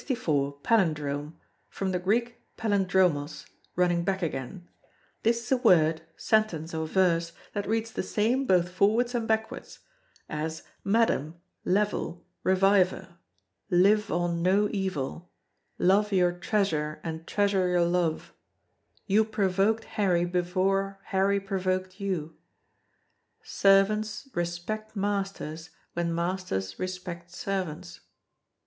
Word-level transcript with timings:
Palindrome, 0.03 1.33
from 1.69 1.91
the 1.91 1.99
Greek 1.99 2.41
palin 2.57 2.85
dromos, 2.87 3.45
running 3.75 4.03
back 4.03 4.23
again. 4.23 4.67
This 5.21 5.43
is 5.45 5.51
a 5.51 5.57
word, 5.57 6.01
sentence, 6.17 6.73
or 6.73 6.87
verse 6.87 7.33
that 7.53 7.67
reads 7.67 7.91
the 7.91 8.01
same 8.01 8.47
both 8.47 8.71
forwards 8.71 9.13
and 9.13 9.27
backwards 9.27 9.77
as, 10.27 10.63
madam, 10.83 11.35
level, 11.63 12.25
reviver; 12.41 13.19
live 13.69 14.11
on 14.11 14.41
no 14.41 14.67
evil; 14.71 15.29
love 15.77 16.11
your 16.11 16.31
treasure 16.31 16.99
and 17.03 17.27
treasure 17.27 17.67
your 17.67 17.85
love; 17.85 18.33
you 19.05 19.23
provoked 19.23 19.83
Harry 19.83 20.25
before 20.25 20.99
Harry 21.09 21.39
provoked 21.39 21.99
you; 22.01 22.35
servants 23.43 24.27
respect 24.33 24.95
masters 24.95 25.69
when 25.93 26.11
masters 26.11 26.79
respect 26.79 27.29
servants. 27.29 27.99